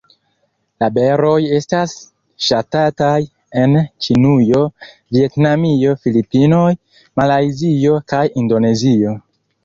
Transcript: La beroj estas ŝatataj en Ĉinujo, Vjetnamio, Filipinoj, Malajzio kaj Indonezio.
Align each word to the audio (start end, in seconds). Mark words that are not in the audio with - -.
La 0.83 0.87
beroj 0.93 1.33
estas 1.55 1.91
ŝatataj 2.45 3.17
en 3.63 3.75
Ĉinujo, 4.05 4.61
Vjetnamio, 5.17 5.93
Filipinoj, 6.05 6.71
Malajzio 7.21 7.99
kaj 8.13 8.23
Indonezio. 8.45 9.13